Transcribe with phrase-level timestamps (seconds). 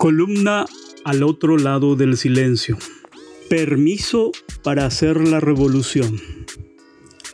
[0.00, 0.64] Columna
[1.04, 2.78] al otro lado del silencio.
[3.50, 4.32] Permiso
[4.64, 6.18] para hacer la revolución.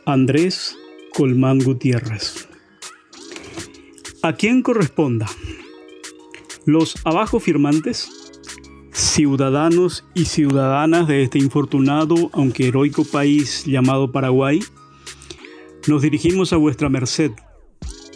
[0.05, 0.77] Andrés
[1.15, 2.49] Colmán Gutiérrez.
[4.21, 5.27] ¿A quién corresponda?
[6.65, 8.09] Los abajo firmantes,
[8.91, 14.59] ciudadanos y ciudadanas de este infortunado, aunque heroico país llamado Paraguay,
[15.87, 17.31] nos dirigimos a vuestra merced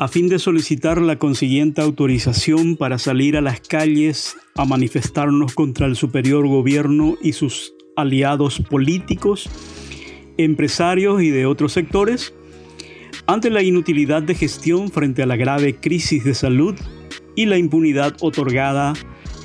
[0.02, 5.86] a fin de solicitar la consiguiente autorización para salir a las calles a manifestarnos contra
[5.86, 9.48] el superior gobierno y sus aliados políticos,
[10.38, 12.34] empresarios y de otros sectores,
[13.28, 16.74] ante la inutilidad de gestión frente a la grave crisis de salud
[17.36, 18.94] y la impunidad otorgada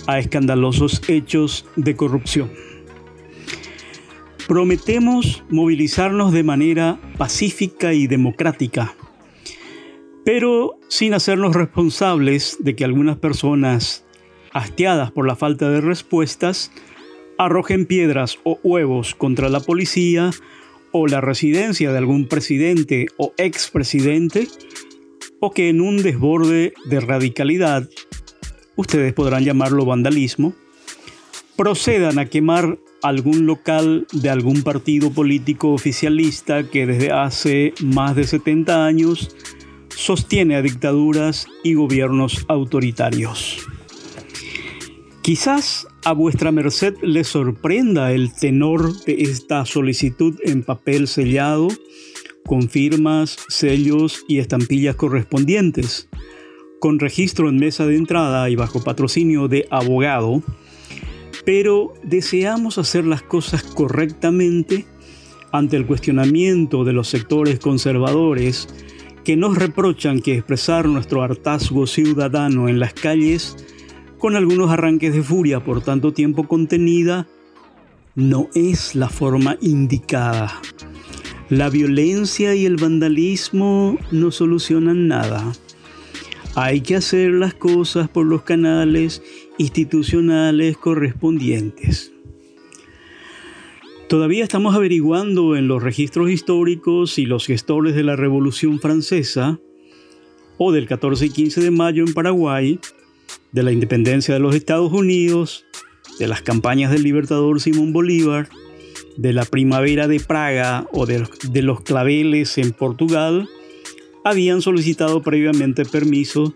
[0.06, 2.50] a escandalosos hechos de corrupción.
[4.48, 8.94] Prometemos movilizarnos de manera pacífica y democrática
[10.26, 14.04] pero sin hacernos responsables de que algunas personas,
[14.52, 16.72] hastiadas por la falta de respuestas,
[17.38, 20.32] arrojen piedras o huevos contra la policía
[20.90, 24.48] o la residencia de algún presidente o expresidente,
[25.38, 27.88] o que en un desborde de radicalidad,
[28.74, 30.54] ustedes podrán llamarlo vandalismo,
[31.56, 38.24] procedan a quemar algún local de algún partido político oficialista que desde hace más de
[38.24, 39.36] 70 años
[39.96, 43.66] sostiene a dictaduras y gobiernos autoritarios.
[45.22, 51.68] Quizás a vuestra merced le sorprenda el tenor de esta solicitud en papel sellado,
[52.44, 56.08] con firmas, sellos y estampillas correspondientes,
[56.78, 60.42] con registro en mesa de entrada y bajo patrocinio de abogado,
[61.44, 64.84] pero deseamos hacer las cosas correctamente
[65.52, 68.68] ante el cuestionamiento de los sectores conservadores
[69.26, 73.56] que nos reprochan que expresar nuestro hartazgo ciudadano en las calles
[74.18, 77.26] con algunos arranques de furia por tanto tiempo contenida
[78.14, 80.62] no es la forma indicada.
[81.48, 85.52] La violencia y el vandalismo no solucionan nada.
[86.54, 89.24] Hay que hacer las cosas por los canales
[89.58, 92.15] institucionales correspondientes.
[94.08, 99.58] Todavía estamos averiguando en los registros históricos si los gestores de la Revolución Francesa
[100.58, 102.78] o del 14 y 15 de mayo en Paraguay,
[103.50, 105.64] de la independencia de los Estados Unidos,
[106.20, 108.48] de las campañas del libertador Simón Bolívar,
[109.16, 113.48] de la primavera de Praga o de, de los claveles en Portugal,
[114.24, 116.54] habían solicitado previamente permiso,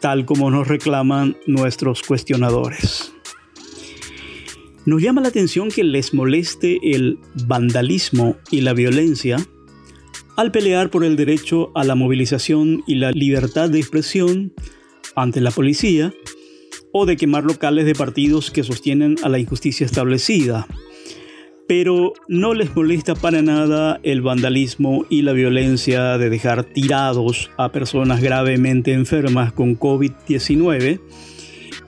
[0.00, 3.12] tal como nos reclaman nuestros cuestionadores.
[4.88, 9.36] Nos llama la atención que les moleste el vandalismo y la violencia
[10.34, 14.54] al pelear por el derecho a la movilización y la libertad de expresión
[15.14, 16.14] ante la policía
[16.90, 20.66] o de quemar locales de partidos que sostienen a la injusticia establecida.
[21.66, 27.72] Pero no les molesta para nada el vandalismo y la violencia de dejar tirados a
[27.72, 30.98] personas gravemente enfermas con COVID-19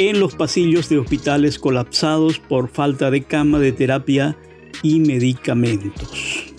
[0.08, 4.34] en los pasillos de hospitales colapsados por falta de cama de terapia
[4.82, 6.54] y medicamentos.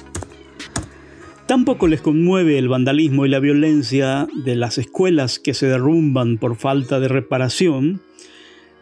[1.48, 6.56] Tampoco les conmueve el vandalismo y la violencia de las escuelas que se derrumban por
[6.56, 8.04] falta de reparación,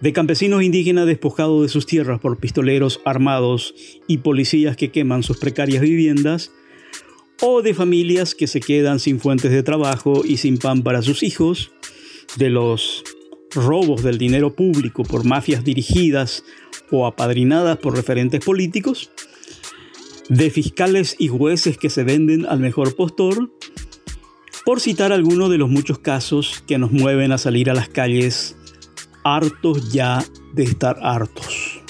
[0.02, 3.74] de campesinos indígenas despojados de sus tierras por pistoleros armados
[4.08, 6.52] y policías que queman sus precarias viviendas,
[7.42, 11.24] o de familias que se quedan sin fuentes de trabajo y sin pan para sus
[11.24, 11.72] hijos,
[12.36, 13.06] de los
[13.54, 16.44] robos del dinero público por mafias dirigidas
[16.92, 19.12] o apadrinadas por referentes políticos,
[20.30, 23.52] de fiscales y jueces que se venden al mejor postor,
[24.66, 28.56] por citar algunos de los muchos casos que nos mueven a salir a las calles
[29.24, 30.24] hartos ya
[30.54, 31.82] de estar hartos.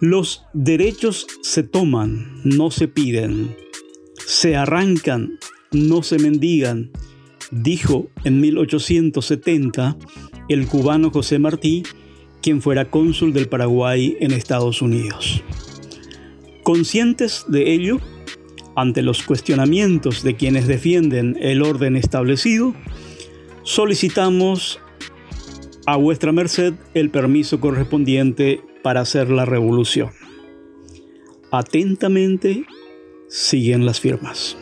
[0.00, 3.56] Los derechos se toman, no se piden,
[4.14, 5.38] se arrancan,
[5.72, 6.92] no se mendigan,
[7.50, 9.96] dijo en 1870
[10.48, 11.82] el cubano José Martí,
[12.42, 15.42] quien fuera cónsul del Paraguay en Estados Unidos.
[16.62, 17.98] Conscientes de ello,
[18.76, 22.74] ante los cuestionamientos de quienes defienden el orden establecido,
[23.62, 24.78] solicitamos
[25.86, 30.10] a vuestra merced el permiso correspondiente para hacer la revolución.
[31.50, 32.64] Atentamente
[33.28, 34.56] siguen las firmas.